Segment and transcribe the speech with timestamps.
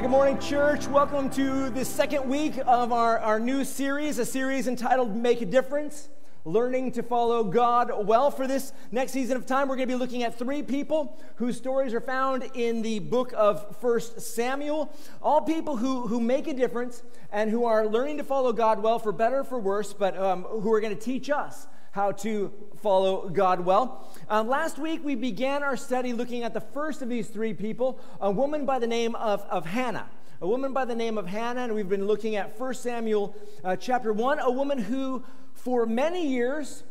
[0.00, 0.88] good morning, church.
[0.88, 5.46] Welcome to the second week of our, our new series, a series entitled Make a
[5.46, 6.08] Difference
[6.44, 8.32] Learning to Follow God Well.
[8.32, 11.56] For this next season of time, we're going to be looking at three people whose
[11.56, 14.92] stories are found in the book of First Samuel.
[15.22, 18.98] All people who, who make a difference and who are learning to follow God well,
[18.98, 22.52] for better or for worse, but um, who are going to teach us how to
[22.82, 24.10] follow God well.
[24.28, 28.00] Um, last week, we began our study looking at the first of these three people,
[28.20, 30.08] a woman by the name of, of Hannah.
[30.40, 33.76] A woman by the name of Hannah, and we've been looking at 1 Samuel uh,
[33.76, 35.22] chapter 1, a woman who,
[35.52, 36.82] for many years,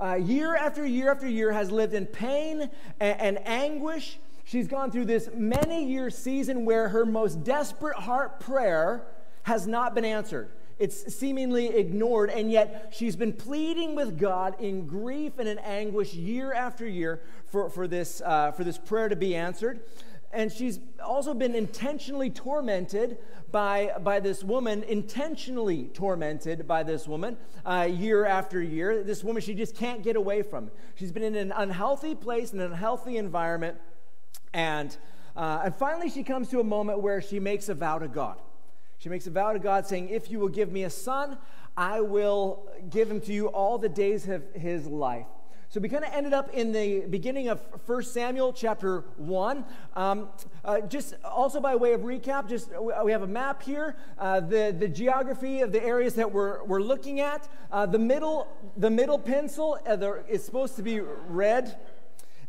[0.00, 4.18] uh, year after year after year, has lived in pain and, and anguish.
[4.44, 9.04] She's gone through this many year season where her most desperate heart prayer
[9.42, 10.48] has not been answered.
[10.82, 16.12] It's seemingly ignored, and yet she's been pleading with God in grief and in anguish
[16.12, 19.78] year after year for, for, this, uh, for this prayer to be answered.
[20.32, 23.18] And she's also been intentionally tormented
[23.52, 29.04] by, by this woman, intentionally tormented by this woman uh, year after year.
[29.04, 30.68] This woman she just can't get away from.
[30.96, 33.76] She's been in an unhealthy place, in an unhealthy environment.
[34.52, 34.96] And,
[35.36, 38.40] uh, and finally, she comes to a moment where she makes a vow to God.
[39.02, 41.36] She makes a vow to God saying, If you will give me a son,
[41.76, 45.26] I will give him to you all the days of his life.
[45.70, 49.64] So we kind of ended up in the beginning of 1 Samuel chapter 1.
[49.96, 50.28] Um,
[50.64, 54.72] uh, just also by way of recap, just we have a map here, uh, the,
[54.78, 57.48] the geography of the areas that we're, we're looking at.
[57.72, 61.76] Uh, the, middle, the middle pencil uh, is supposed to be red,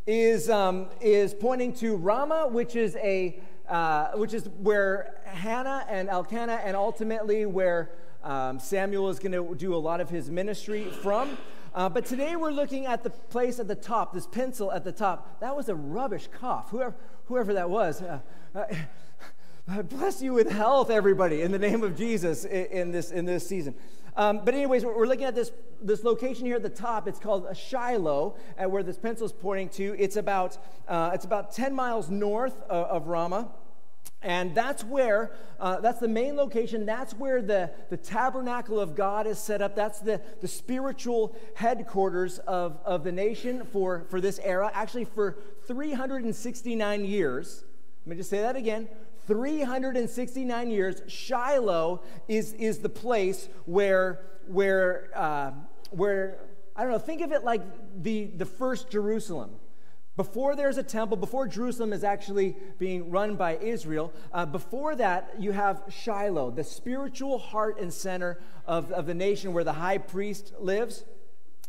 [0.06, 6.08] is, um, is pointing to Ramah, which is a uh, which is where Hannah and
[6.08, 7.90] Elkanah, and ultimately where
[8.22, 11.36] um, Samuel is going to do a lot of his ministry from.
[11.74, 14.92] Uh, but today we're looking at the place at the top, this pencil at the
[14.92, 15.40] top.
[15.40, 16.94] That was a rubbish cough, whoever,
[17.26, 18.00] whoever that was.
[18.00, 18.20] Uh,
[18.54, 23.24] uh, bless you with health, everybody, in the name of Jesus in, in this, in
[23.24, 23.74] this season.
[24.16, 25.50] Um, but anyways, we're looking at this,
[25.82, 27.08] this location here at the top.
[27.08, 29.96] It's called Shiloh, and where this pencil is pointing to.
[29.98, 33.50] It's about, uh, it's about 10 miles north of, of Ramah.
[34.22, 36.86] And that's where, uh, that's the main location.
[36.86, 39.76] That's where the, the tabernacle of God is set up.
[39.76, 44.70] That's the, the spiritual headquarters of, of the nation for, for this era.
[44.72, 45.36] Actually, for
[45.66, 47.64] 369 years.
[48.06, 48.88] Let me just say that again.
[49.26, 55.52] 369 years, Shiloh is, is the place where, where, uh,
[55.90, 56.38] where,
[56.76, 57.62] I don't know, think of it like
[58.02, 59.52] the, the first Jerusalem.
[60.16, 65.34] Before there's a temple, before Jerusalem is actually being run by Israel, uh, before that,
[65.40, 69.98] you have Shiloh, the spiritual heart and center of, of the nation where the high
[69.98, 71.04] priest lives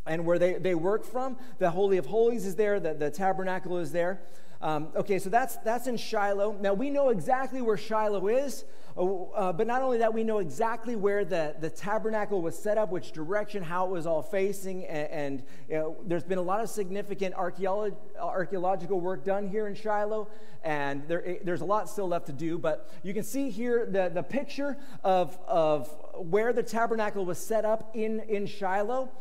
[0.06, 1.38] and where they, they work from.
[1.58, 4.22] The Holy of Holies is there, the, the tabernacle is there.
[4.66, 6.58] Um, okay, so that's, that's in Shiloh.
[6.60, 8.66] Now, we know exactly where Shiloh is,
[8.98, 12.76] uh, uh, but not only that, we know exactly where the, the tabernacle was set
[12.76, 16.42] up, which direction, how it was all facing, and, and you know, there's been a
[16.42, 20.28] lot of significant archeolo- archaeological work done here in Shiloh,
[20.64, 24.10] and there, there's a lot still left to do, but you can see here the,
[24.12, 29.12] the picture of, of where the tabernacle was set up in, in Shiloh.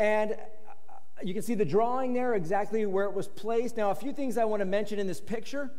[0.00, 0.36] And
[1.22, 3.76] you can see the drawing there, exactly where it was placed.
[3.76, 5.70] Now, a few things I want to mention in this picture.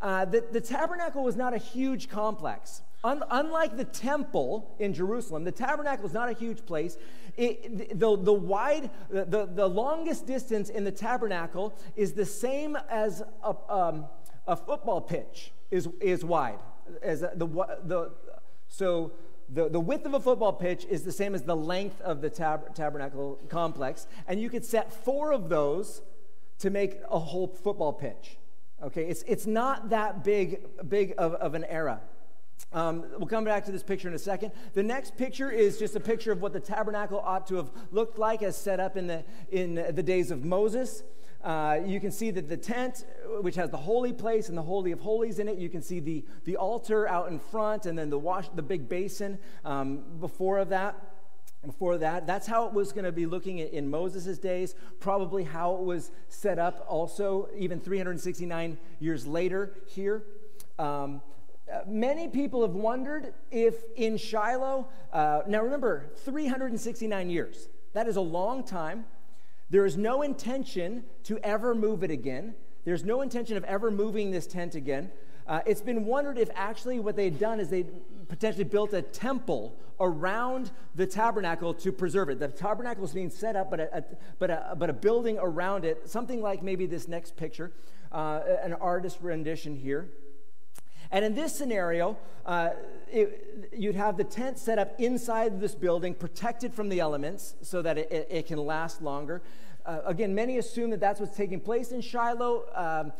[0.00, 2.82] Uh, the, the tabernacle was not a huge complex.
[3.04, 6.96] Un- unlike the temple in Jerusalem, the tabernacle is not a huge place.
[7.36, 13.22] It, the, the wide, the, the longest distance in the tabernacle is the same as
[13.42, 14.06] a, um,
[14.46, 16.60] a football pitch is, is wide.
[17.02, 17.46] As the,
[17.84, 18.12] the,
[18.68, 19.12] so
[19.48, 22.30] the, the width of a football pitch is the same as the length of the
[22.30, 26.02] tab- tabernacle complex, and you could set four of those
[26.58, 28.38] to make a whole football pitch.
[28.82, 32.00] Okay, it's, it's not that big, big of, of an era.
[32.72, 34.52] Um, we'll come back to this picture in a second.
[34.74, 38.18] The next picture is just a picture of what the tabernacle ought to have looked
[38.18, 41.02] like as set up in the, in the days of Moses.
[41.44, 43.04] Uh, you can see that the tent,
[43.42, 46.00] which has the holy place and the holy of holies in it, you can see
[46.00, 50.58] the, the altar out in front, and then the wash, the big basin um, before
[50.58, 50.96] of that.
[51.62, 54.74] Before that, that's how it was going to be looking in, Moses' days.
[55.00, 60.24] Probably how it was set up, also even 369 years later here.
[60.78, 61.22] Um,
[61.72, 67.68] uh, many people have wondered if in Shiloh, uh, now remember, 369 years.
[67.94, 69.06] That is a long time.
[69.74, 72.54] There is no intention to ever move it again.
[72.84, 75.10] There's no intention of ever moving this tent again.
[75.48, 77.84] Uh, it's been wondered if actually what they'd done is they
[78.28, 82.38] potentially built a temple around the tabernacle to preserve it.
[82.38, 84.04] The tabernacle is being set up, but a, a,
[84.38, 87.72] but a, but a building around it, something like maybe this next picture,
[88.12, 90.08] uh, an artist rendition here.
[91.14, 92.70] And in this scenario, uh,
[93.08, 97.82] it, you'd have the tent set up inside this building, protected from the elements so
[97.82, 99.40] that it, it, it can last longer.
[99.86, 102.64] Uh, again, many assume that that's what's taking place in Shiloh.
[102.74, 103.12] Um,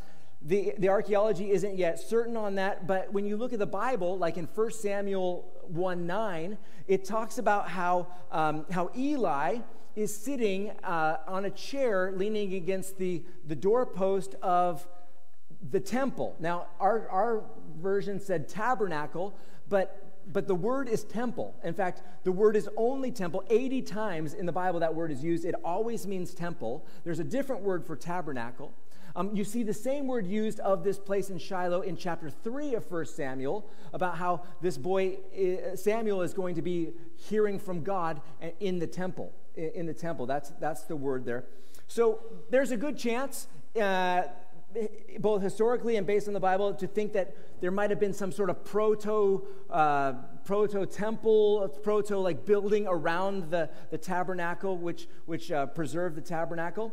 [0.43, 4.19] the, the archaeology isn't yet certain on that, but when you look at the Bible,
[4.19, 6.59] like in 1 Samuel 1 9,
[6.89, 9.59] it talks about how, um, how Eli
[9.95, 14.85] is sitting uh, on a chair leaning against the, the doorpost of
[15.71, 16.37] the temple.
[16.39, 17.45] Now, our, our
[17.77, 19.37] version said tabernacle,
[19.69, 20.01] but
[20.33, 21.55] but the word is temple.
[21.65, 23.45] In fact, the word is only temple.
[23.51, 25.45] 80 times in the Bible that word is used.
[25.45, 26.87] It always means temple.
[27.05, 28.73] There's a different word for tabernacle.
[29.17, 32.75] Um, you see the same word used of this place in Shiloh in chapter 3
[32.75, 37.85] of 1 Samuel about how this boy, uh, Samuel, is going to be hearing from
[37.85, 38.21] God
[38.59, 39.33] in the temple.
[39.57, 40.27] In the temple.
[40.27, 41.45] That's, that's the word there.
[41.87, 43.47] So there's a good chance.
[43.81, 44.23] Uh,
[45.19, 48.33] both historically and based on the Bible, to think that there might have been some
[48.33, 50.13] sort of proto uh,
[50.45, 56.93] proto temple, proto like building around the, the tabernacle, which which uh, preserved the tabernacle.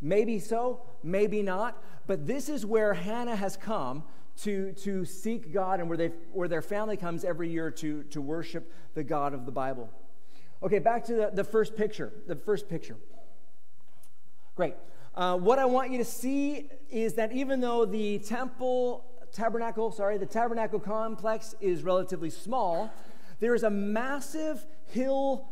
[0.00, 1.82] Maybe so, maybe not.
[2.06, 4.02] But this is where Hannah has come
[4.42, 8.20] to, to seek God and where, they, where their family comes every year to, to
[8.20, 9.88] worship the God of the Bible.
[10.62, 12.12] Okay, back to the, the first picture.
[12.26, 12.96] The first picture.
[14.56, 14.74] Great.
[15.14, 20.18] Uh, what I want you to see is that even though the temple, tabernacle, sorry,
[20.18, 22.90] the tabernacle complex is relatively small,
[23.40, 25.48] there is a massive hill,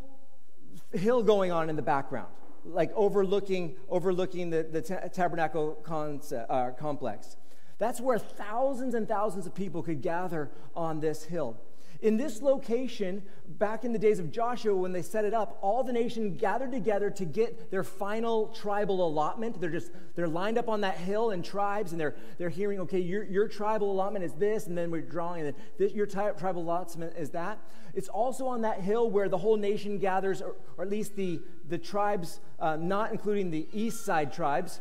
[0.93, 2.29] hill going on in the background
[2.65, 7.37] like overlooking, overlooking the, the tabernacle concept, uh, complex.
[7.79, 11.57] That's where thousands and thousands of people could gather on this hill.
[12.03, 15.85] In this location, back in the days of Joshua, when they set it up, all
[15.85, 19.61] the nation gathered together to get their final tribal allotment.
[19.61, 23.01] They're just they're lined up on that hill in tribes, and they're they're hearing, okay,
[23.01, 26.31] your, your tribal allotment is this, and then we're drawing, and then this, your tri-
[26.31, 27.59] tribal allotment is that.
[27.93, 31.41] It's also on that hill where the whole nation gathers, or, or at least the
[31.69, 34.81] the tribes, uh, not including the east side tribes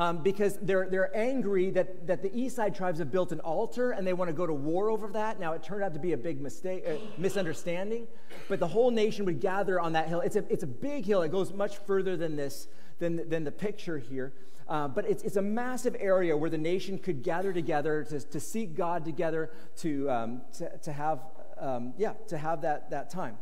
[0.00, 3.90] um, because they're, they're angry that, that the East Side tribes have built an altar
[3.90, 5.38] and they want to go to war over that.
[5.38, 8.08] Now, it turned out to be a big mistake, uh, misunderstanding,
[8.48, 10.22] but the whole nation would gather on that hill.
[10.22, 12.66] It's a, it's a big hill, it goes much further than this,
[12.98, 14.32] than, than the picture here.
[14.66, 18.40] Uh, but it's, it's a massive area where the nation could gather together to, to
[18.40, 21.20] seek God together, to, um, to, to have,
[21.58, 23.36] um, yeah, to have that, that time.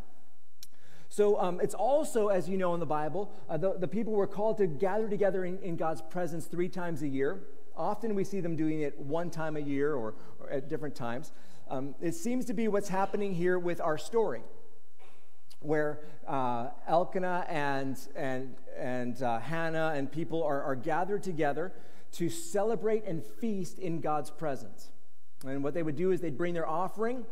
[1.08, 4.26] So um, it's also, as you know in the Bible, uh, the, the, people were
[4.26, 7.40] called to gather together in, in, God's presence three times a year.
[7.76, 11.32] Often we see them doing it one time a year or, or at different times.
[11.70, 14.42] Um, it seems to be what's happening here with our story,
[15.60, 21.72] where uh, Elkanah and, and, and uh, Hannah and people are, are gathered together
[22.12, 24.90] to celebrate and feast in God's presence.
[25.46, 27.24] And what they would do is they'd bring their offering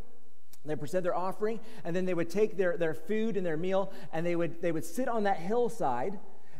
[0.69, 3.93] they present their offering, and then they would take their, their food and their meal,
[4.13, 6.19] and they would, they would sit on that hillside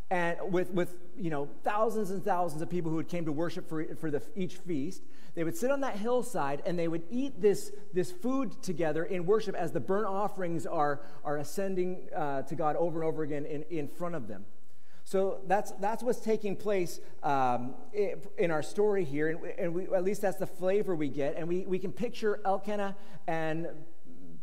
[0.09, 3.67] and with, with you know, thousands and thousands of people who had came to worship
[3.67, 5.01] for, for the, each feast.
[5.35, 9.25] They would sit on that hillside and they would eat this, this food together in
[9.25, 13.45] worship as the burnt offerings are, are ascending uh, to God over and over again
[13.45, 14.45] in, in front of them.
[15.03, 17.75] So that's, that's what's taking place um,
[18.37, 21.37] in our story here, and, and we, at least that's the flavor we get.
[21.37, 22.93] And we, we can picture Elkanah
[23.25, 23.67] and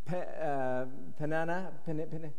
[0.05, 0.85] Pe, uh,
[1.21, 2.33] Penana, Pen, Pen,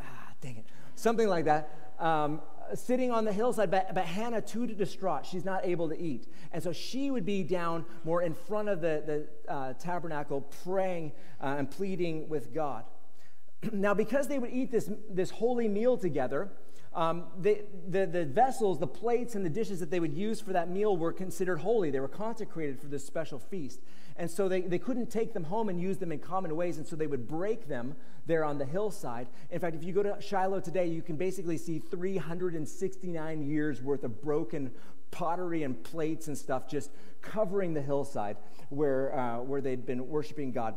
[0.00, 0.04] ah,
[0.40, 2.40] dang it, something like that, um,
[2.74, 5.26] sitting on the hillside, but, but Hannah, too distraught.
[5.26, 6.26] She's not able to eat.
[6.52, 11.12] And so she would be down more in front of the, the uh, tabernacle, praying
[11.40, 12.84] uh, and pleading with God.
[13.72, 16.50] now, because they would eat this, this holy meal together,
[16.94, 20.52] um, the, the, the, vessels, the plates, and the dishes that they would use for
[20.52, 21.90] that meal were considered holy.
[21.90, 23.80] They were consecrated for this special feast.
[24.16, 26.86] And so they, they couldn't take them home and use them in common ways, and
[26.86, 29.26] so they would break them there on the hillside.
[29.50, 34.04] In fact, if you go to Shiloh today, you can basically see 369 years worth
[34.04, 34.70] of broken
[35.10, 36.90] pottery and plates and stuff just
[37.22, 38.36] covering the hillside
[38.70, 40.74] where, uh, where they'd been worshiping God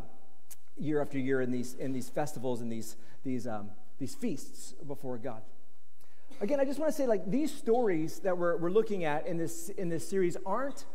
[0.78, 5.18] year after year in these, in these festivals and these, these, um, these feasts before
[5.18, 5.42] God
[6.42, 9.38] again, I just want to say, like, these stories that we're, we're looking at in
[9.38, 10.86] this, in this series aren't,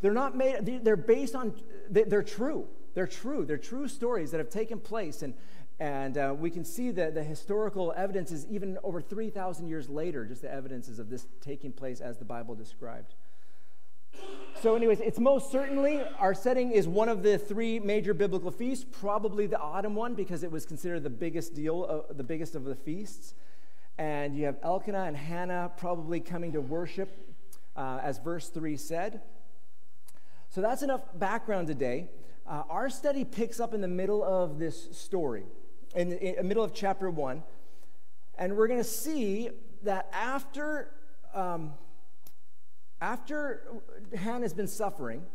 [0.00, 1.54] they're not made, they're based on,
[1.90, 2.66] they're true.
[2.94, 3.44] They're true.
[3.44, 5.22] They're true stories that have taken place.
[5.22, 5.34] And,
[5.78, 10.24] and uh, we can see that the historical evidence is even over 3,000 years later,
[10.24, 13.14] just the evidences of this taking place as the Bible described.
[14.60, 18.84] So, anyways, it's most certainly our setting is one of the three major biblical feasts,
[18.90, 22.64] probably the autumn one because it was considered the biggest deal, uh, the biggest of
[22.64, 23.34] the feasts
[23.98, 27.10] and you have Elkanah and Hannah probably coming to worship,
[27.76, 29.20] uh, as verse 3 said.
[30.50, 32.08] So that's enough background today.
[32.46, 35.44] Uh, our study picks up in the middle of this story,
[35.94, 37.42] in the, in the middle of chapter one.
[38.38, 39.50] And we're going to see
[39.82, 40.90] that after,
[41.34, 41.74] um,
[43.00, 43.62] after
[44.16, 45.26] Hannah's been suffering,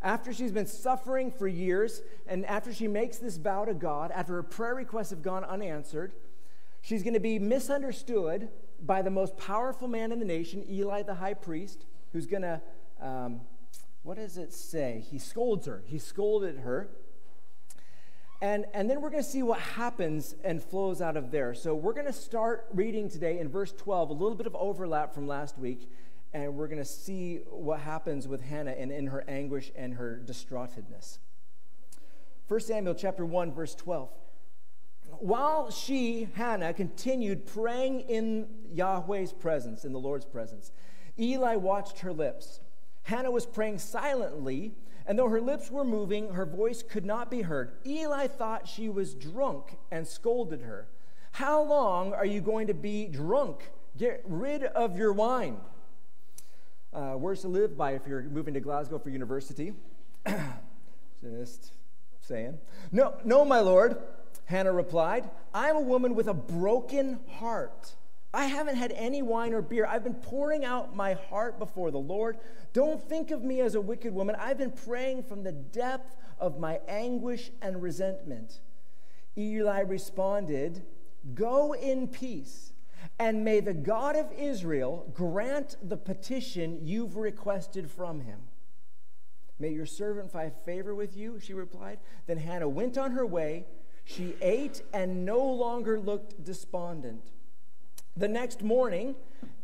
[0.00, 4.34] after she's been suffering for years, and after she makes this vow to God, after
[4.34, 6.12] her prayer requests have gone unanswered,
[6.80, 8.48] she's going to be misunderstood
[8.80, 12.60] by the most powerful man in the nation, Eli the high priest, who's going to,
[13.00, 13.40] um,
[14.02, 15.04] what does it say?
[15.10, 15.82] He scolds her.
[15.86, 16.88] He scolded her.
[18.40, 21.54] And, and then we're going to see what happens and flows out of there.
[21.54, 25.12] So we're going to start reading today in verse 12, a little bit of overlap
[25.12, 25.90] from last week,
[26.32, 30.22] and we're going to see what happens with Hannah and in her anguish and her
[30.24, 31.18] distraughtedness.
[32.46, 34.08] 1 Samuel chapter 1, verse 12.
[35.18, 40.70] While she, Hannah, continued praying in Yahweh's presence, in the Lord's presence,
[41.18, 42.60] Eli watched her lips.
[43.08, 44.74] Hannah was praying silently
[45.08, 47.72] and though her lips were moving, her voice could not be heard.
[47.86, 50.86] Eli thought she was drunk and scolded her.
[51.32, 53.70] How long are you going to be drunk?
[53.96, 55.56] Get rid of your wine.
[56.92, 59.72] Uh, words to live by if you're moving to Glasgow for university.
[61.22, 61.72] Just
[62.20, 62.58] saying.
[62.92, 63.96] No, no, my lord,
[64.44, 65.30] Hannah replied.
[65.54, 67.94] I'm a woman with a broken heart.
[68.32, 69.86] I haven't had any wine or beer.
[69.86, 72.36] I've been pouring out my heart before the Lord.
[72.74, 74.36] Don't think of me as a wicked woman.
[74.38, 78.60] I've been praying from the depth of my anguish and resentment.
[79.36, 80.84] Eli responded,
[81.34, 82.72] Go in peace,
[83.18, 88.40] and may the God of Israel grant the petition you've requested from him.
[89.58, 91.98] May your servant find favor with you, she replied.
[92.26, 93.64] Then Hannah went on her way.
[94.04, 97.32] She ate and no longer looked despondent.
[98.18, 99.14] The next morning,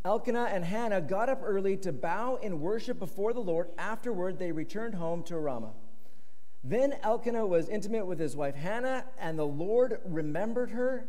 [0.05, 3.71] Elkanah and Hannah got up early to bow in worship before the Lord.
[3.79, 5.73] Afterward, they returned home to Ramah.
[6.63, 11.09] Then Elkanah was intimate with his wife Hannah, and the Lord remembered her.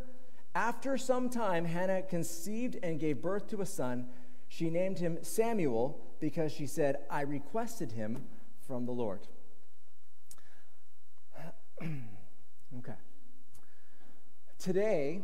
[0.56, 4.08] After some time, Hannah conceived and gave birth to a son.
[4.48, 8.24] She named him Samuel because she said, I requested him
[8.66, 9.20] from the Lord.
[11.80, 12.94] okay.
[14.58, 15.22] Today,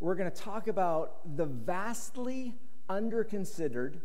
[0.00, 2.54] we're going to talk about the vastly
[2.88, 4.00] underconsidered,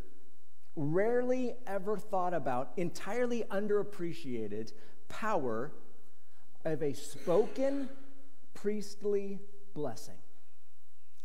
[0.76, 4.72] rarely ever thought about, entirely underappreciated
[5.08, 5.72] power
[6.66, 7.90] of a spoken
[8.54, 9.40] priestly
[9.74, 10.18] blessing.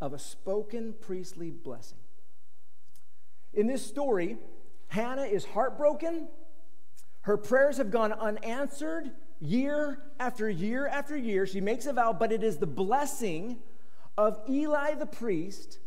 [0.00, 1.98] Of a spoken priestly blessing.
[3.54, 4.36] In this story,
[4.88, 6.28] Hannah is heartbroken.
[7.22, 9.10] Her prayers have gone unanswered
[9.40, 11.46] year after year after year.
[11.46, 13.58] She makes a vow, but it is the blessing
[14.18, 15.78] of Eli the priest.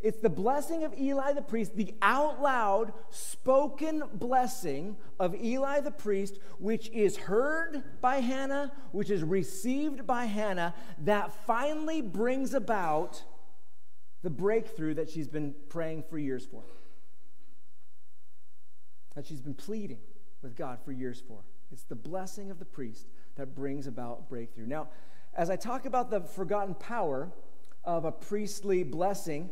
[0.00, 5.92] It's the blessing of Eli the priest, the out loud spoken blessing of Eli the
[5.92, 10.74] priest, which is heard by Hannah, which is received by Hannah,
[11.04, 13.22] that finally brings about
[14.22, 16.64] the breakthrough that she's been praying for years for.
[19.14, 20.00] That she's been pleading
[20.42, 21.44] with God for years for.
[21.70, 24.66] It's the blessing of the priest that brings about breakthrough.
[24.66, 24.88] Now,
[25.38, 27.30] as I talk about the forgotten power
[27.84, 29.48] of a priestly blessing,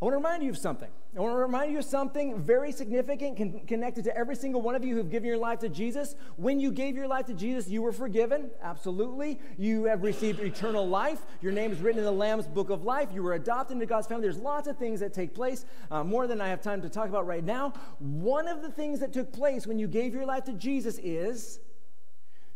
[0.00, 0.90] I want to remind you of something.
[1.16, 4.76] I want to remind you of something very significant con- connected to every single one
[4.76, 6.14] of you who've given your life to Jesus.
[6.36, 8.50] When you gave your life to Jesus, you were forgiven.
[8.62, 9.40] Absolutely.
[9.58, 11.20] You have received eternal life.
[11.40, 13.08] Your name is written in the Lamb's book of life.
[13.12, 14.22] You were adopted into God's family.
[14.22, 17.08] There's lots of things that take place, uh, more than I have time to talk
[17.08, 17.72] about right now.
[17.98, 21.58] One of the things that took place when you gave your life to Jesus is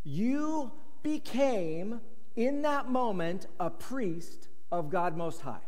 [0.05, 0.71] you
[1.03, 2.01] became
[2.37, 5.61] in that moment a priest of God Most High.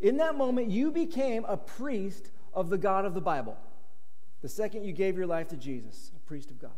[0.00, 3.56] In that moment, you became a priest of the God of the Bible.
[4.42, 6.74] The second you gave your life to Jesus, a priest of God.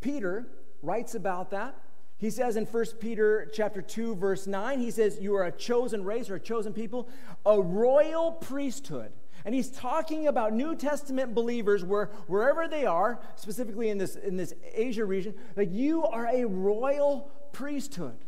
[0.00, 0.46] Peter
[0.82, 1.74] writes about that.
[2.18, 6.04] He says in 1 Peter chapter 2 verse 9, he says you are a chosen
[6.04, 7.08] race or a chosen people,
[7.46, 9.12] a royal priesthood
[9.44, 14.36] and he's talking about New Testament believers where, wherever they are, specifically in this, in
[14.36, 18.24] this Asia region, that you are a royal priesthood.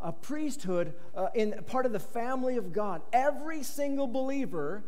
[0.00, 3.02] A priesthood uh, in part of the family of God.
[3.12, 4.84] Every single believer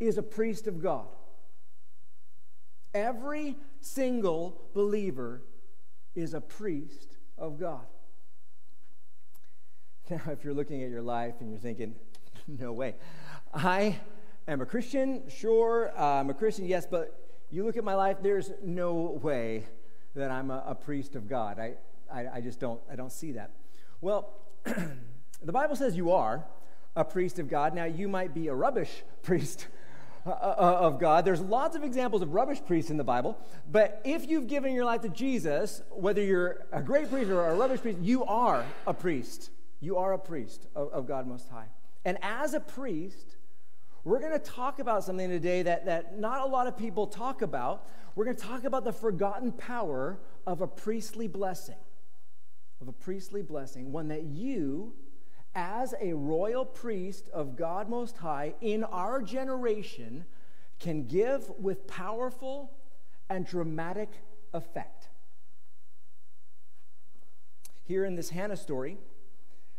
[0.00, 1.06] is a priest of God.
[2.92, 5.42] Every single believer
[6.14, 7.86] is a priest of God.
[10.10, 11.94] Now, if you're looking at your life and you're thinking,
[12.48, 12.96] no way,
[13.54, 13.98] I
[14.48, 17.18] am a Christian, sure, uh, I'm a Christian, yes, but
[17.50, 19.64] you look at my life, there's no way
[20.14, 21.58] that I'm a, a priest of God.
[21.58, 21.74] I,
[22.12, 23.50] I, I, just don't, I don't see that.
[24.00, 24.32] Well,
[24.64, 26.44] the Bible says you are
[26.96, 27.74] a priest of God.
[27.74, 29.68] Now, you might be a rubbish priest
[30.26, 31.24] uh, uh, of God.
[31.24, 33.38] There's lots of examples of rubbish priests in the Bible,
[33.70, 37.54] but if you've given your life to Jesus, whether you're a great priest or a
[37.54, 39.50] rubbish priest, you are a priest.
[39.80, 41.66] You are a priest of, of God Most High.
[42.04, 43.36] And as a priest,
[44.04, 47.42] we're going to talk about something today that, that not a lot of people talk
[47.42, 47.88] about.
[48.16, 51.76] We're going to talk about the forgotten power of a priestly blessing.
[52.80, 54.94] Of a priestly blessing, one that you
[55.54, 60.24] as a royal priest of God Most High in our generation
[60.80, 62.72] can give with powerful
[63.30, 64.10] and dramatic
[64.52, 65.08] effect.
[67.84, 68.98] Here in this Hannah story,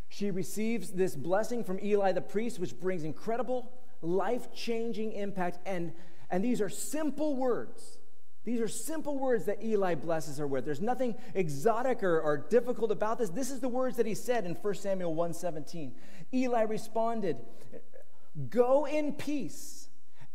[0.08, 3.72] she receives this blessing from Eli the priest, which brings incredible,
[4.03, 5.60] life changing impact.
[5.65, 5.93] And,
[6.29, 7.98] and these are simple words
[8.45, 10.65] these are simple words that Eli blesses her with.
[10.65, 13.29] There's nothing exotic or, or difficult about this.
[13.29, 15.93] This is the words that he said in 1 Samuel 1:17.
[16.33, 17.38] Eli responded,
[18.50, 19.88] Go in peace,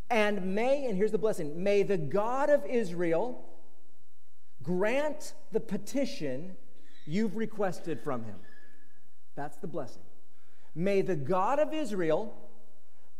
[0.09, 3.45] and may, and here's the blessing, may the God of Israel
[4.63, 6.57] grant the petition
[7.07, 8.37] you've requested from him.
[9.35, 10.03] That's the blessing.
[10.75, 12.35] May the God of Israel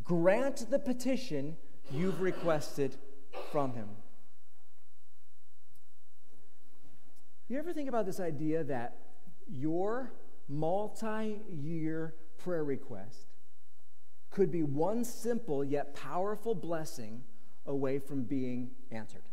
[0.09, 1.55] grant the petition
[1.91, 2.97] you've requested
[3.53, 3.89] from him.
[7.47, 8.97] You ever think about this idea that
[9.47, 10.13] your
[10.49, 13.27] multi year prayer request
[14.31, 17.23] could be one simple yet powerful blessing
[17.67, 19.29] away from being answered?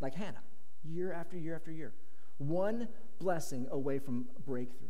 [0.00, 0.42] Like Hannah,
[0.84, 1.92] year after year after year.
[2.38, 2.88] One
[3.20, 4.88] blessing away from breakthrough.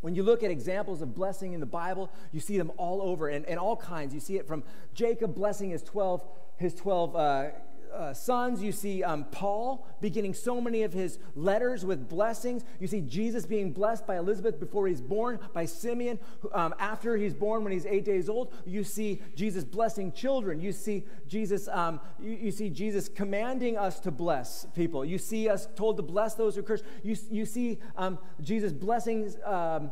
[0.00, 3.28] When you look at examples of blessing in the Bible, you see them all over
[3.28, 4.14] and, and all kinds.
[4.14, 4.62] You see it from
[4.94, 6.22] Jacob blessing his 12,
[6.56, 7.48] his 12 uh,
[7.92, 8.62] uh, sons.
[8.62, 12.64] You see um, Paul beginning so many of his letters with blessings.
[12.80, 16.18] You see Jesus being blessed by Elizabeth before he's born, by Simeon
[16.52, 18.52] um, after he's born when he's eight days old.
[18.64, 20.60] You see Jesus blessing children.
[20.60, 21.68] You see Jesus.
[21.68, 25.04] Um, you, you, see Jesus commanding us to bless people.
[25.04, 26.82] You see us told to bless those who curse.
[27.02, 29.90] You, you see um, Jesus blessing um,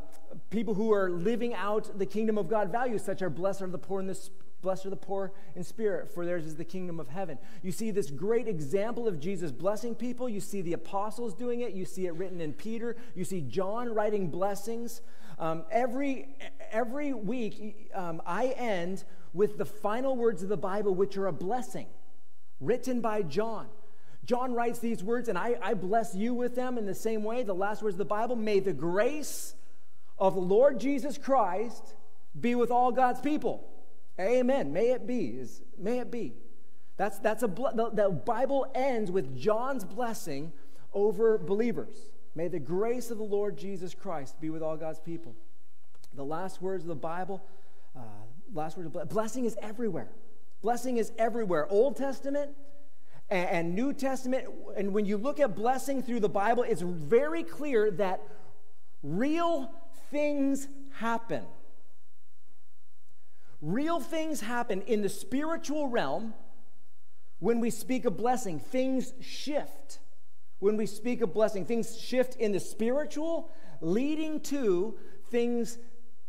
[0.51, 3.79] people who are living out the kingdom of God values, such are blessed are the
[3.79, 4.29] poor in the
[4.65, 7.39] Blessed are the poor in spirit, for theirs is the kingdom of heaven.
[7.63, 10.29] You see this great example of Jesus blessing people.
[10.29, 11.75] You see the apostles doing it.
[11.75, 12.97] You see it written in Peter.
[13.15, 15.03] You see John writing blessings.
[15.39, 16.37] Um, every,
[16.73, 21.33] every week, um, I end with the final words of the Bible, which are a
[21.33, 21.87] blessing
[22.61, 23.67] written by John.
[24.25, 27.43] John writes these words, and I, I bless you with them in the same way.
[27.43, 29.55] The last words of the Bible may the grace
[30.19, 31.95] of the Lord Jesus Christ
[32.41, 33.69] be with all God's people.
[34.21, 34.73] Amen.
[34.73, 35.27] May it be.
[35.27, 36.35] Is may it be.
[36.97, 40.53] That's that's a the, the Bible ends with John's blessing
[40.93, 41.97] over believers.
[42.35, 45.35] May the grace of the Lord Jesus Christ be with all God's people.
[46.15, 47.43] The last words of the Bible,
[47.97, 48.01] uh,
[48.53, 50.09] last words of blessing is everywhere.
[50.63, 51.69] Blessing is everywhere.
[51.71, 52.53] Old Testament
[53.31, 54.47] and, and New Testament.
[54.77, 58.23] And when you look at blessing through the Bible, it's very clear that
[59.03, 59.71] real
[60.11, 61.45] things happen.
[63.65, 66.35] Real things happen in the spiritual realm
[67.39, 68.61] when we speak of blessing.
[68.61, 70.01] Things shift
[70.59, 71.65] when we speak of blessing.
[71.65, 73.51] Things shift in the spiritual,
[73.81, 74.99] leading to
[75.31, 75.79] things,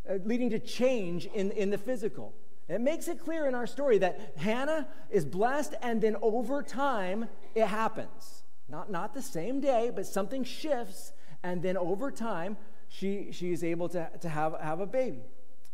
[0.09, 2.33] uh, leading to change in, in the physical.
[2.69, 7.27] It makes it clear in our story that Hannah is blessed, and then over time,
[7.53, 8.43] it happens.
[8.69, 11.11] Not, not the same day, but something shifts,
[11.43, 12.55] and then over time,
[12.87, 15.25] she, she is able to, to have, have a baby.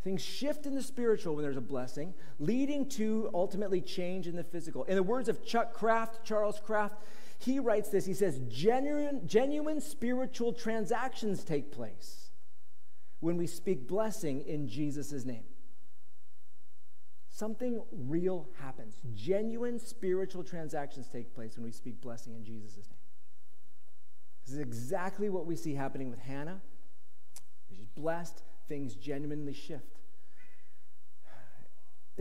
[0.03, 4.43] Things shift in the spiritual when there's a blessing, leading to ultimately change in the
[4.43, 4.83] physical.
[4.85, 6.95] In the words of Chuck Kraft, Charles Kraft,
[7.37, 8.05] he writes this.
[8.05, 12.31] He says, genuine, genuine spiritual transactions take place
[13.19, 15.43] when we speak blessing in Jesus' name.
[17.29, 18.99] Something real happens.
[19.13, 22.97] Genuine spiritual transactions take place when we speak blessing in Jesus' name.
[24.45, 26.61] This is exactly what we see happening with Hannah.
[27.69, 30.00] She's blessed things genuinely shift.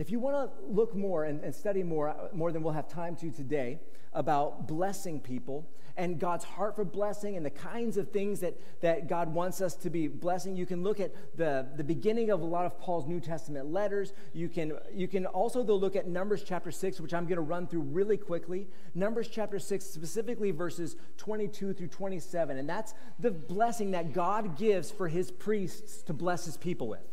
[0.01, 2.87] If you want to look more and, and, study more, uh, more than we'll have
[2.87, 3.79] time to today,
[4.13, 9.07] about blessing people and God's heart for blessing and the kinds of things that, that
[9.07, 12.45] God wants us to be blessing, you can look at the, the beginning of a
[12.45, 14.11] lot of Paul's New Testament letters.
[14.33, 17.41] You can, you can also, though, look at Numbers chapter 6, which I'm going to
[17.41, 18.67] run through really quickly.
[18.95, 22.57] Numbers chapter 6, specifically verses 22 through 27.
[22.57, 27.10] And that's the blessing that God gives for his priests to bless his people with.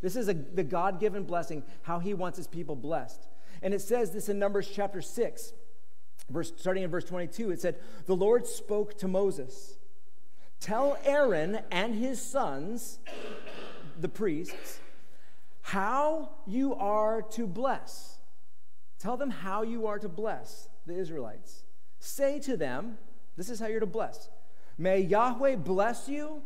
[0.00, 3.26] This is a, the God given blessing, how he wants his people blessed.
[3.62, 5.52] And it says this in Numbers chapter 6.
[6.30, 9.76] Verse, starting in verse 22, it said, The Lord spoke to Moses
[10.60, 12.98] Tell Aaron and his sons,
[13.98, 14.78] the priests,
[15.62, 18.18] how you are to bless.
[18.98, 21.64] Tell them how you are to bless the Israelites.
[21.98, 22.98] Say to them,
[23.36, 24.28] this is how you're to bless.
[24.76, 26.42] May Yahweh bless you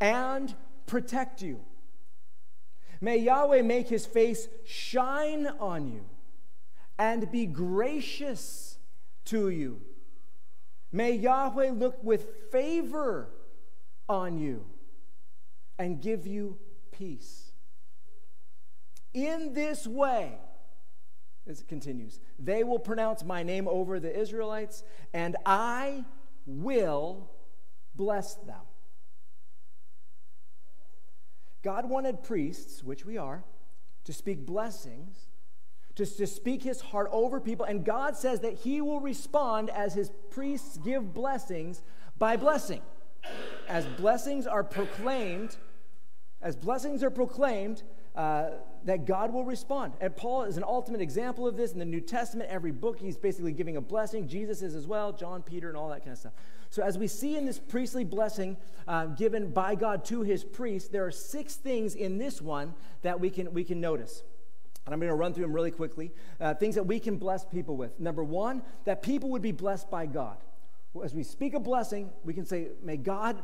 [0.00, 0.54] and
[0.86, 1.60] protect you.
[3.00, 6.04] May Yahweh make his face shine on you
[6.98, 8.78] and be gracious
[9.26, 9.80] to you.
[10.92, 13.28] May Yahweh look with favor
[14.08, 14.64] on you
[15.78, 16.58] and give you
[16.92, 17.50] peace.
[19.12, 20.38] In this way,
[21.46, 26.04] as it continues, they will pronounce my name over the Israelites, and I
[26.46, 27.30] will
[27.94, 28.62] bless them.
[31.64, 33.42] God wanted priests, which we are,
[34.04, 35.28] to speak blessings,
[35.94, 37.64] to, to speak his heart over people.
[37.64, 41.82] And God says that he will respond as his priests give blessings
[42.18, 42.82] by blessing.
[43.66, 45.56] As blessings are proclaimed,
[46.42, 47.82] as blessings are proclaimed,
[48.14, 48.50] uh,
[48.84, 49.94] that God will respond.
[50.02, 52.50] And Paul is an ultimate example of this in the New Testament.
[52.50, 54.28] Every book, he's basically giving a blessing.
[54.28, 56.34] Jesus is as well, John, Peter, and all that kind of stuff.
[56.74, 58.56] So, as we see in this priestly blessing
[58.88, 63.20] uh, given by God to his priest, there are six things in this one that
[63.20, 64.24] we can, we can notice.
[64.84, 66.10] And I'm going to run through them really quickly.
[66.40, 68.00] Uh, things that we can bless people with.
[68.00, 70.38] Number one, that people would be blessed by God.
[71.04, 73.40] As we speak a blessing, we can say, May God,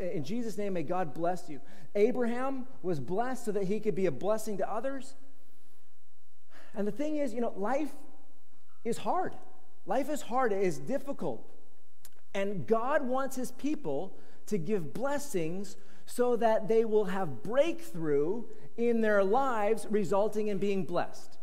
[0.00, 1.60] in Jesus' name, may God bless you.
[1.94, 5.14] Abraham was blessed so that he could be a blessing to others.
[6.74, 7.94] And the thing is, you know, life
[8.84, 9.36] is hard.
[9.86, 11.48] Life is hard, it is difficult.
[12.34, 14.16] And God wants his people
[14.46, 18.44] to give blessings so that they will have breakthrough
[18.76, 21.38] in their lives, resulting in being blessed.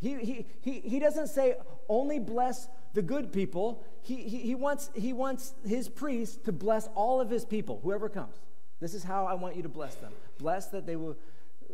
[0.00, 1.56] He, he, he, he doesn't say
[1.88, 3.84] only bless the good people.
[4.02, 8.08] He, he, he, wants, he wants his priests to bless all of his people, whoever
[8.08, 8.36] comes.
[8.80, 10.12] This is how I want you to bless them.
[10.38, 11.16] Bless that they, will,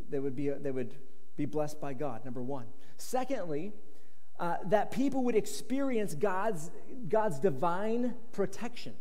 [0.09, 0.95] they, would, be, they would
[1.37, 2.65] be blessed by God, number one.
[2.97, 3.73] Secondly,
[4.39, 6.71] uh, that people would experience God's,
[7.09, 8.95] God's divine protection.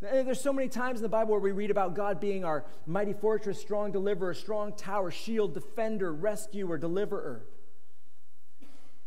[0.00, 3.14] There's so many times in the Bible where we read about God being our mighty
[3.14, 7.46] fortress, strong deliverer, strong tower, shield, defender, rescuer, deliverer.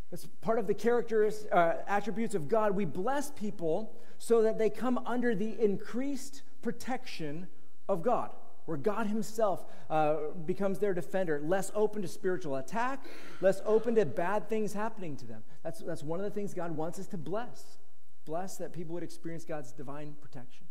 [0.10, 2.76] That's part of the characters, uh, attributes of God.
[2.76, 7.48] We bless people so that they come under the increased protection
[7.88, 8.32] of God
[8.70, 13.04] where God Himself uh, becomes their defender, less open to spiritual attack,
[13.42, 15.42] less open to bad things happening to them.
[15.64, 17.80] That's, that's one of the things God wants us to bless.
[18.26, 20.68] Bless that people would experience God's divine protection.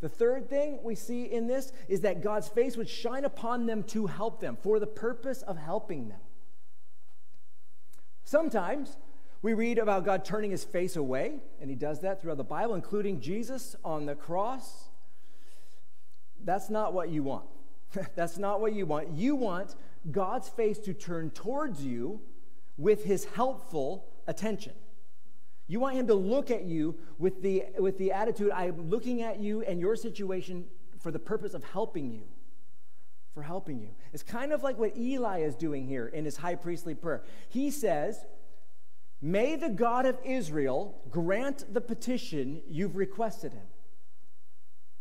[0.00, 3.84] The third thing we see in this is that God's face would shine upon them
[3.84, 6.18] to help them, for the purpose of helping them.
[8.24, 8.96] Sometimes
[9.42, 12.74] we read about God turning his face away, and he does that throughout the Bible,
[12.74, 14.88] including Jesus on the cross.
[16.44, 17.44] That's not what you want.
[18.14, 19.10] That's not what you want.
[19.12, 19.74] You want
[20.10, 22.20] God's face to turn towards you
[22.76, 24.72] with his helpful attention.
[25.68, 29.40] You want him to look at you with the, with the attitude, I'm looking at
[29.40, 30.66] you and your situation
[30.98, 32.22] for the purpose of helping you.
[33.34, 33.90] For helping you.
[34.12, 37.22] It's kind of like what Eli is doing here in his high priestly prayer.
[37.48, 38.26] He says,
[39.22, 43.66] May the God of Israel grant the petition you've requested him.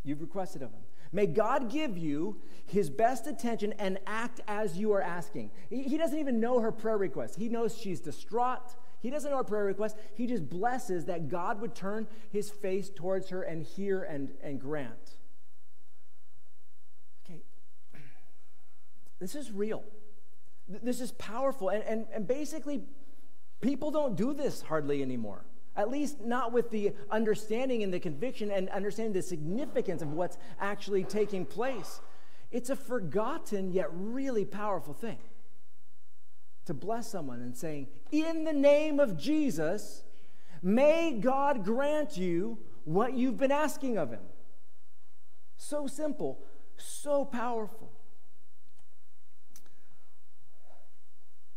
[0.03, 0.81] You've requested of him.
[1.11, 5.51] May God give you his best attention and act as you are asking.
[5.69, 7.35] He doesn't even know her prayer request.
[7.35, 8.75] He knows she's distraught.
[9.01, 9.97] He doesn't know her prayer request.
[10.13, 14.59] He just blesses that God would turn his face towards her and hear and, and
[14.59, 15.17] grant.
[17.25, 17.41] Okay.
[19.19, 19.83] This is real.
[20.67, 21.69] This is powerful.
[21.69, 22.83] And, and, and basically,
[23.59, 25.45] people don't do this hardly anymore.
[25.75, 30.37] At least not with the understanding and the conviction and understanding the significance of what's
[30.59, 32.01] actually taking place.
[32.51, 35.17] It's a forgotten yet really powerful thing
[36.65, 40.03] to bless someone and saying, In the name of Jesus,
[40.61, 44.21] may God grant you what you've been asking of Him.
[45.55, 46.39] So simple,
[46.75, 47.91] so powerful.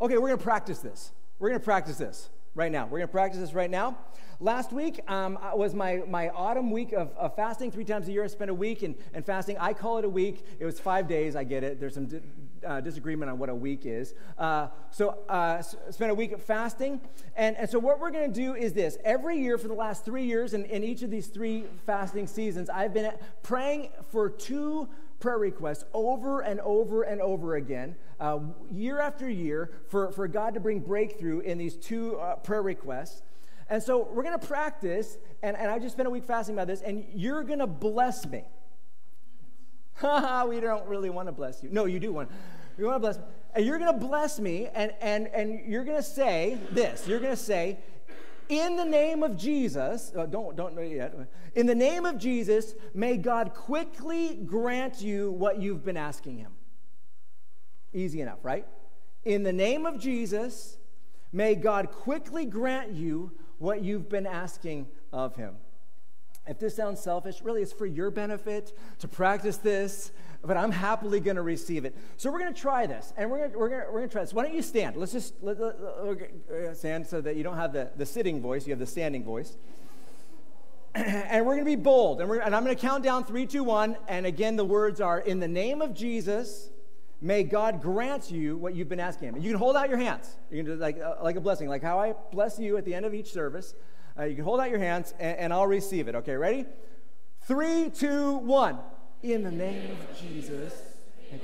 [0.01, 1.13] Okay, we're going to practice this.
[1.39, 2.85] We're going to practice this right now.
[2.85, 3.97] We're going to practice this right now.
[4.41, 7.71] Last week um, was my, my autumn week of, of, fasting.
[7.71, 9.57] Three times a year, I spend a week in, in fasting.
[9.59, 10.45] I call it a week.
[10.59, 11.37] It was five days.
[11.37, 11.81] I get it.
[11.81, 12.21] There's some di-
[12.67, 14.15] uh, disagreement on what a week is.
[14.39, 17.01] Uh, so, uh, spent a week fasting.
[17.37, 20.05] And, and so, what we're going to do is this every year for the last
[20.05, 24.89] three years, and in each of these three fasting seasons, I've been praying for two
[25.21, 30.55] prayer requests over and over and over again, uh, year after year, for, for God
[30.55, 33.23] to bring breakthrough in these two uh, prayer requests.
[33.71, 36.67] And so we're going to practice, and, and I just spent a week fasting about
[36.67, 38.45] this, and you're going to bless me.
[40.49, 41.69] we don't really want to bless you.
[41.71, 42.31] No, you do want.
[42.77, 43.25] You want to bless me.
[43.55, 47.07] And you're going to bless me, and, and, and you're going to say this.
[47.07, 47.79] You're going to say,
[48.49, 51.15] in the name of Jesus, uh, don't, don't know yet.
[51.55, 56.53] In the name of Jesus, may God quickly grant you what you've been asking him.
[57.93, 58.67] Easy enough, right?
[59.25, 60.79] In the name of Jesus,
[61.33, 65.55] may God quickly grant you what you've been asking of him.
[66.47, 71.19] If this sounds selfish, really it's for your benefit to practice this, but I'm happily
[71.21, 71.97] going to receive it.
[72.19, 74.35] So we're going to try this, and we're going we're gonna, we're gonna try this.
[74.35, 74.97] Why don't you stand?
[74.97, 75.77] Let's just let, let,
[76.51, 79.25] let, stand so that you don't have the, the sitting voice, you have the standing
[79.25, 79.57] voice.
[80.95, 83.65] and we're going to be bold, and, and I'm going to count down three, two,
[83.65, 83.97] one.
[84.07, 86.71] And again, the words are In the name of Jesus,
[87.23, 89.35] may God grant you what you've been asking Him.
[89.37, 90.37] And you can hold out your hands.
[90.51, 92.95] You can do like, uh, like a blessing, like how I bless you at the
[92.95, 93.75] end of each service.
[94.19, 96.15] Uh, you can hold out your hands and, and I'll receive it.
[96.15, 96.67] Okay, ready?
[97.43, 98.79] Three, two, one.
[99.23, 100.73] In the name of Jesus,
[101.31, 101.41] God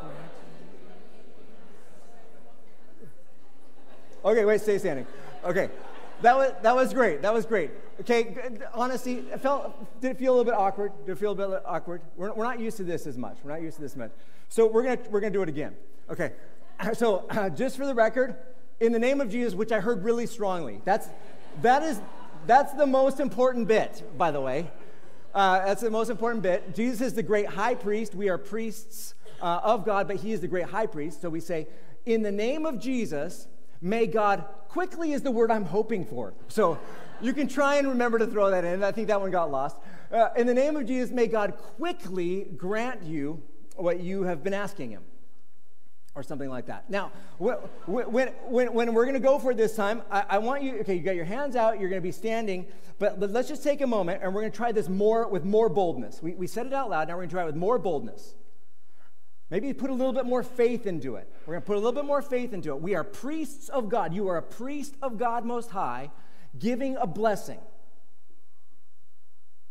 [0.00, 0.14] grant.
[4.24, 5.06] Okay, wait, stay standing.
[5.44, 5.68] Okay,
[6.22, 7.20] that was, that was great.
[7.22, 7.70] That was great.
[8.00, 8.36] Okay,
[8.72, 10.92] honestly, it felt, did it feel a little bit awkward?
[11.04, 12.00] Did it feel a bit awkward?
[12.16, 13.36] We're, we're not used to this as much.
[13.44, 14.12] We're not used to this much.
[14.48, 15.74] So we're going we're gonna do it again.
[16.08, 16.32] Okay,
[16.94, 18.36] so uh, just for the record,
[18.80, 21.08] in the name of Jesus, which I heard really strongly, that's,
[21.62, 22.00] that is,
[22.46, 24.70] that's the most important bit, by the way.
[25.34, 26.74] Uh, that's the most important bit.
[26.74, 28.14] Jesus is the great high priest.
[28.14, 31.22] We are priests uh, of God, but he is the great high priest.
[31.22, 31.66] So we say,
[32.06, 33.48] in the name of Jesus,
[33.80, 36.34] may God quickly is the word I'm hoping for.
[36.48, 36.78] So
[37.20, 38.84] you can try and remember to throw that in.
[38.84, 39.76] I think that one got lost.
[40.12, 43.42] Uh, in the name of Jesus, may God quickly grant you
[43.76, 45.02] what you have been asking him
[46.14, 46.88] or something like that.
[46.88, 50.62] Now, when, when, when, we're going to go for it this time, I, I, want
[50.62, 52.66] you, okay, you got your hands out, you're going to be standing,
[52.98, 55.68] but let's just take a moment and we're going to try this more with more
[55.68, 56.22] boldness.
[56.22, 58.34] We, we said it out loud, now we're going to try it with more boldness.
[59.50, 61.30] Maybe put a little bit more faith into it.
[61.46, 62.80] We're going to put a little bit more faith into it.
[62.80, 64.14] We are priests of God.
[64.14, 66.10] You are a priest of God Most High,
[66.58, 67.58] giving a blessing.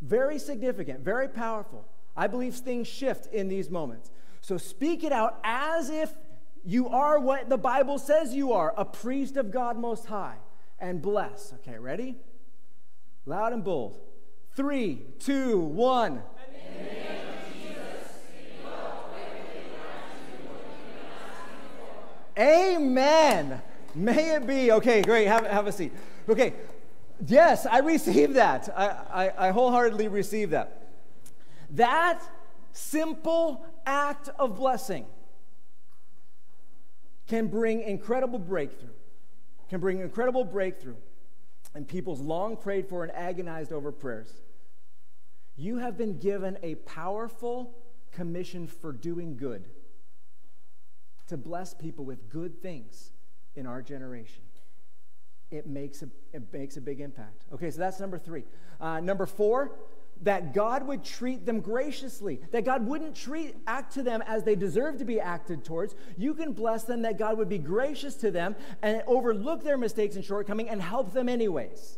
[0.01, 1.85] Very significant, very powerful.
[2.15, 4.11] I believe things shift in these moments.
[4.41, 6.13] So speak it out as if
[6.65, 10.37] you are what the Bible says you are a priest of God Most High.
[10.79, 11.53] And bless.
[11.53, 12.17] Okay, ready?
[13.25, 13.99] Loud and bold.
[14.55, 16.21] Three, two, one.
[22.37, 23.61] Amen.
[23.93, 24.71] May it be.
[24.71, 25.27] Okay, great.
[25.27, 25.93] Have, have a seat.
[26.27, 26.53] Okay.
[27.25, 28.69] Yes, I receive that.
[28.75, 30.87] I, I, I wholeheartedly receive that.
[31.69, 32.21] That
[32.71, 35.05] simple act of blessing
[37.27, 38.89] can bring incredible breakthrough,
[39.69, 40.95] can bring incredible breakthrough
[41.75, 44.41] in people's long prayed for and agonized over prayers.
[45.55, 47.75] You have been given a powerful
[48.11, 49.67] commission for doing good,
[51.27, 53.11] to bless people with good things
[53.55, 54.43] in our generation.
[55.51, 57.45] It makes a, it makes a big impact.
[57.53, 58.43] Okay, so that's number three.
[58.81, 59.71] Uh, number four,
[60.21, 64.55] that God would treat them graciously, that God wouldn't treat act to them as they
[64.55, 65.95] deserve to be acted towards.
[66.17, 70.15] You can bless them that God would be gracious to them and overlook their mistakes
[70.15, 71.97] and shortcomings and help them anyways.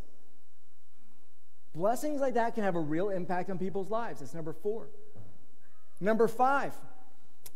[1.73, 4.21] Blessings like that can have a real impact on people's lives.
[4.21, 4.88] That's number 4.
[5.99, 6.73] Number 5,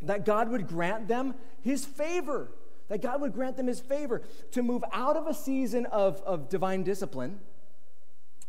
[0.04, 2.52] that God would grant them his favor.
[2.90, 6.50] That God would grant them his favor to move out of a season of, of
[6.50, 7.40] divine discipline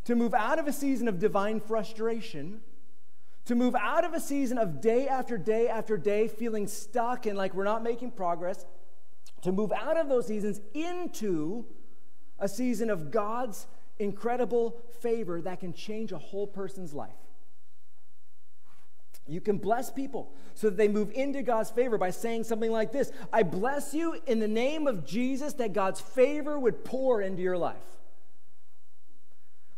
[0.05, 2.61] to move out of a season of divine frustration,
[3.45, 7.37] to move out of a season of day after day after day feeling stuck and
[7.37, 8.65] like we're not making progress,
[9.43, 11.65] to move out of those seasons into
[12.39, 13.67] a season of God's
[13.99, 17.13] incredible favor that can change a whole person's life.
[19.27, 22.91] You can bless people so that they move into God's favor by saying something like
[22.91, 27.43] this I bless you in the name of Jesus that God's favor would pour into
[27.43, 28.00] your life.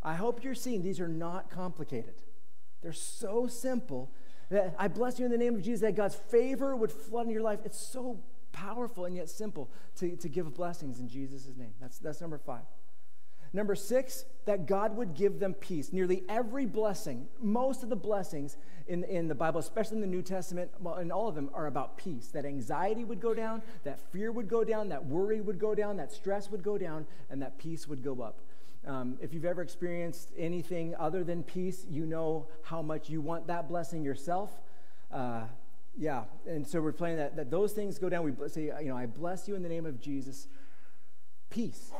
[0.02, 2.14] I hope you're seeing these are not complicated.
[2.82, 4.10] They're so simple
[4.50, 7.32] that I bless you in the name of Jesus that God's favor would flood in
[7.32, 7.60] your life.
[7.64, 11.72] It's so powerful and yet simple to, to give blessings in Jesus' name.
[11.80, 12.64] That's, that's number five.
[13.54, 15.92] Number six, that God would give them peace.
[15.92, 20.22] Nearly every blessing, most of the blessings in, in the Bible, especially in the New
[20.22, 22.28] Testament, well, and all of them are about peace.
[22.28, 25.98] That anxiety would go down, that fear would go down, that worry would go down,
[25.98, 28.40] that stress would go down, and that peace would go up.
[28.87, 33.47] Um, if you've ever experienced anything other than peace, you know how much you want
[33.47, 34.51] that blessing yourself.
[35.12, 35.42] Uh,
[35.97, 38.25] yeah, and so we're playing that, that those things go down.
[38.25, 40.49] We say, you know, I bless you in the name of Jesus.
[41.51, 41.92] Peace.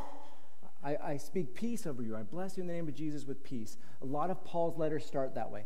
[0.83, 2.17] I, I speak peace over you.
[2.17, 3.77] I bless you in the name of Jesus with peace.
[4.01, 5.65] A lot of Paul's letters start that way.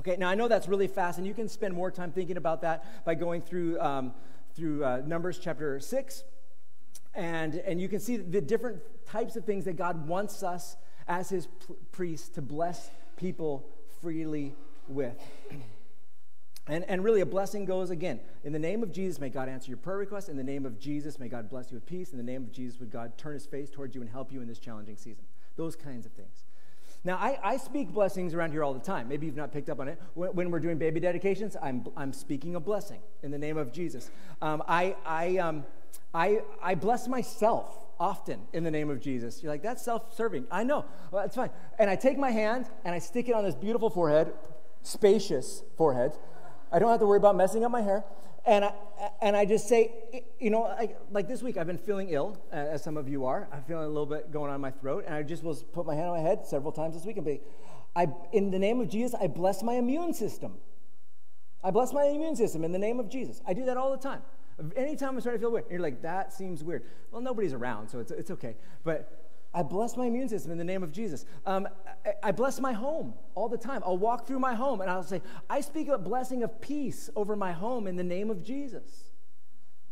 [0.00, 2.62] Okay, now I know that's really fast, and you can spend more time thinking about
[2.62, 4.14] that by going through, um,
[4.54, 6.24] through uh, Numbers chapter 6.
[7.14, 10.76] And, and you can see the different types of things that God wants us
[11.08, 11.48] as his
[11.90, 13.68] priests to bless people
[14.00, 14.54] freely
[14.88, 15.20] with.
[16.66, 18.20] And, and really, a blessing goes again.
[18.44, 20.28] In the name of Jesus, may God answer your prayer request.
[20.28, 22.12] In the name of Jesus, may God bless you with peace.
[22.12, 24.40] In the name of Jesus, would God turn his face towards you and help you
[24.40, 25.24] in this challenging season.
[25.56, 26.44] Those kinds of things.
[27.02, 29.08] Now, I, I speak blessings around here all the time.
[29.08, 30.00] Maybe you've not picked up on it.
[30.14, 33.72] When, when we're doing baby dedications, I'm, I'm speaking a blessing in the name of
[33.72, 34.10] Jesus.
[34.42, 35.64] Um, I, I, um,
[36.12, 39.42] I, I bless myself often in the name of Jesus.
[39.42, 40.46] You're like, that's self serving.
[40.50, 40.84] I know.
[41.10, 41.50] Well, that's fine.
[41.78, 44.32] And I take my hand and I stick it on this beautiful forehead,
[44.82, 46.12] spacious forehead.
[46.72, 48.04] I don't have to worry about messing up my hair.
[48.46, 48.72] And I,
[49.20, 52.56] and I just say, you know, I, like this week I've been feeling ill, uh,
[52.56, 53.48] as some of you are.
[53.52, 55.04] I'm feeling a little bit going on in my throat.
[55.06, 57.26] And I just will put my hand on my head several times this week and
[57.26, 57.40] be,
[57.94, 60.54] I, in the name of Jesus, I bless my immune system.
[61.62, 63.42] I bless my immune system in the name of Jesus.
[63.46, 64.22] I do that all the time.
[64.76, 66.84] Anytime I'm starting to feel weird, you're like, that seems weird.
[67.10, 68.56] Well, nobody's around, so it's, it's okay.
[68.84, 69.20] But
[69.52, 71.24] I bless my immune system in the name of Jesus.
[71.44, 71.68] Um,
[72.06, 73.82] I, I, bless my home all the time.
[73.84, 77.34] I'll walk through my home and I'll say, I speak a blessing of peace over
[77.34, 79.09] my home in the name of Jesus.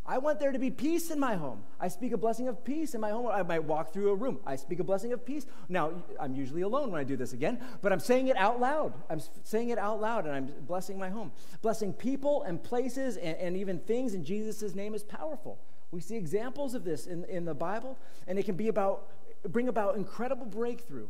[0.09, 1.63] I want there to be peace in my home.
[1.79, 3.27] I speak a blessing of peace in my home.
[3.27, 4.41] I might walk through a room.
[4.47, 5.45] I speak a blessing of peace.
[5.69, 8.95] Now, I'm usually alone when I do this again, but I'm saying it out loud.
[9.11, 11.31] I'm saying it out loud and I'm blessing my home.
[11.61, 15.59] Blessing people and places and, and even things in Jesus' name is powerful.
[15.91, 19.09] We see examples of this in, in the Bible, and it can be about
[19.49, 21.09] bring about incredible breakthrough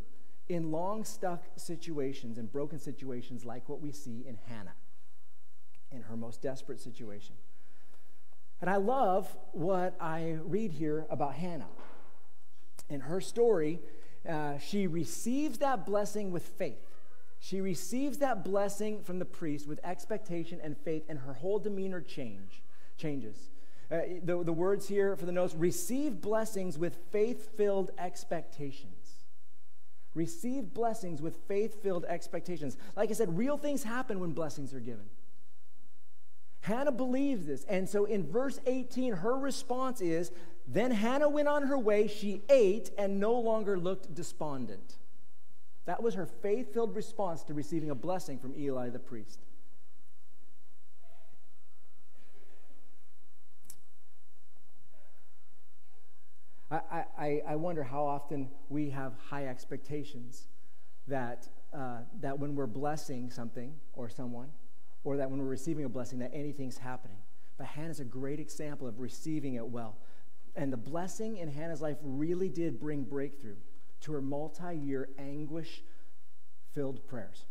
[0.48, 4.74] in long stuck situations and broken situations like what we see in Hannah
[5.90, 7.34] in her most desperate situation.
[8.60, 11.68] And I love what I read here about Hannah.
[12.88, 13.80] In her story,
[14.28, 16.84] uh, she receives that blessing with faith.
[17.40, 22.00] She receives that blessing from the priest with expectation and faith, and her whole demeanor
[22.00, 22.62] change
[22.96, 23.50] changes.
[23.90, 29.24] Uh, the, the words here for the notes receive blessings with faith filled expectations.
[30.14, 32.76] Receive blessings with faith filled expectations.
[32.96, 35.08] Like I said, real things happen when blessings are given.
[36.60, 37.64] Hannah believes this.
[37.64, 40.32] And so in verse 18, her response is
[40.66, 44.98] Then Hannah went on her way, she ate, and no longer looked despondent.
[45.86, 49.40] That was her faith filled response to receiving a blessing from Eli the priest.
[56.70, 60.48] I, I, I wonder how often we have high expectations
[61.06, 64.48] that, uh, that when we're blessing something or someone,
[65.04, 67.18] or that when we're receiving a blessing, that anything's happening.
[67.56, 69.96] But Hannah's a great example of receiving it well.
[70.54, 73.56] And the blessing in Hannah's life really did bring breakthrough
[74.00, 75.82] to her multi year anguish
[76.74, 77.44] filled prayers.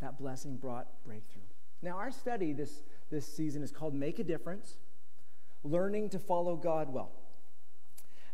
[0.00, 1.42] That blessing brought breakthrough.
[1.82, 4.78] Now, our study this, this season is called Make a Difference
[5.62, 7.12] Learning to Follow God Well.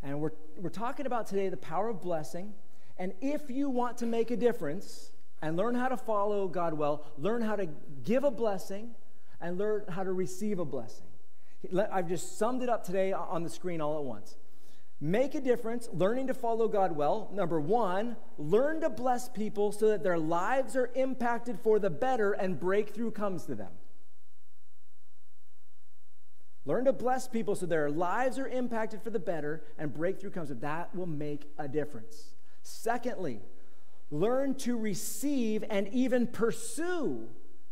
[0.02, 2.54] And we're, we're talking about today the power of blessing.
[2.96, 5.10] And if you want to make a difference
[5.42, 7.68] and learn how to follow God well, learn how to
[8.04, 8.94] give a blessing,
[9.40, 11.06] and learn how to receive a blessing.
[11.92, 14.36] I've just summed it up today on the screen all at once.
[15.00, 17.30] Make a difference, learning to follow God well.
[17.32, 22.32] Number one, learn to bless people so that their lives are impacted for the better
[22.32, 23.72] and breakthrough comes to them.
[26.66, 30.50] Learn to bless people so their lives are impacted for the better and breakthrough comes.
[30.50, 32.34] That will make a difference.
[32.62, 33.40] Secondly,
[34.10, 37.28] learn to receive and even pursue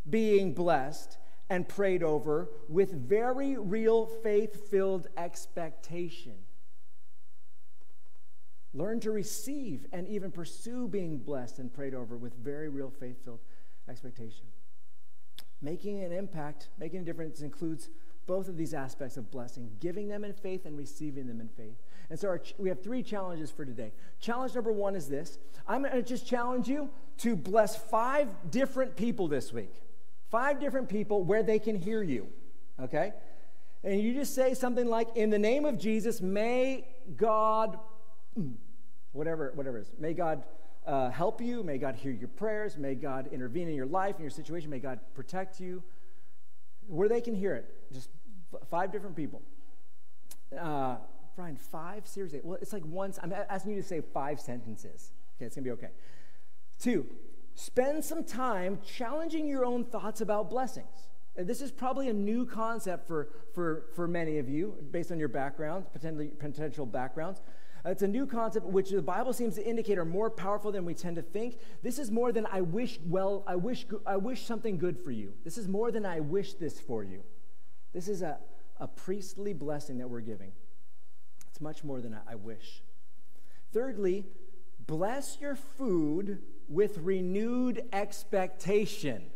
[0.09, 1.19] being blessed
[1.51, 6.35] and prayed over with very real faith filled expectation.
[8.75, 13.25] Learn to receive and even pursue being blessed and prayed over with very real faith
[13.25, 13.41] filled
[13.89, 14.47] expectation.
[15.61, 17.89] Making an impact, making a difference includes
[18.29, 21.75] both of these aspects of blessing, giving them in faith and receiving them in faith.
[22.11, 23.91] And so our, we have three challenges for today.
[24.21, 28.95] Challenge number one is this I'm going to just challenge you to bless five different
[28.95, 29.75] people this week.
[30.31, 32.29] Five different people where they can hear you,
[32.79, 33.15] okay?
[33.83, 37.79] And you just say something like, In the name of Jesus, may God,
[39.13, 40.45] whatever, whatever it is, may God
[40.87, 41.63] uh, help you.
[41.63, 42.77] May God hear your prayers.
[42.77, 44.69] May God intervene in your life, and your situation.
[44.69, 45.83] May God protect you.
[46.89, 48.11] Where they can hear it, just
[48.71, 49.43] five different people.
[50.59, 50.97] Uh,
[51.37, 52.07] Brian, five?
[52.07, 52.41] Seriously?
[52.43, 55.13] Well, it's like once, I'm asking you to say five sentences.
[55.37, 55.91] Okay, it's gonna be okay.
[56.79, 57.07] Two,
[57.55, 61.09] spend some time challenging your own thoughts about blessings.
[61.37, 65.29] This is probably a new concept for, for, for many of you, based on your
[65.29, 67.41] backgrounds, potentially, potential backgrounds.
[67.85, 70.95] It's a new concept which the Bible seems to indicate are more powerful than we
[70.95, 71.59] tend to think.
[71.83, 75.33] This is more than I wish well, I wish I wish something good for you.
[75.45, 77.23] This is more than I wish this for you.
[77.93, 78.39] This is a,
[78.79, 80.53] a priestly blessing that we're giving.
[81.49, 82.83] It's much more than I, I wish.
[83.73, 84.27] Thirdly,
[84.87, 89.27] bless your food with renewed expectation.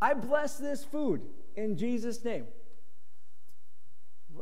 [0.00, 1.22] I bless this food
[1.56, 2.46] in Jesus' name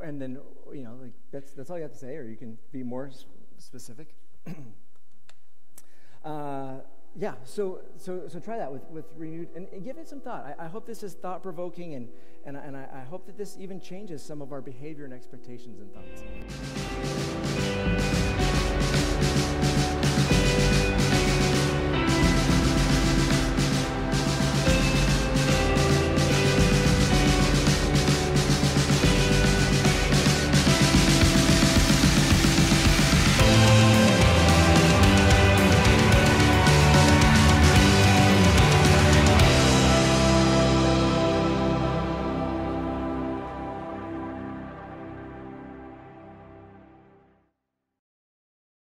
[0.02, 0.38] and then
[0.72, 3.10] you know like that's that's all you have to say or you can be more
[3.58, 4.14] specific
[6.24, 6.76] uh,
[7.14, 10.56] yeah so so so try that with with renewed and, and give it some thought.
[10.58, 12.08] I, I, hope this is thought provoking and
[12.44, 15.80] and, and I, I hope that this even changes some of our behavior and expectations
[15.80, 16.22] and thoughts